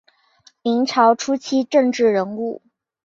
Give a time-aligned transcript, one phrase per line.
[0.63, 2.63] 明朝初期政治人物。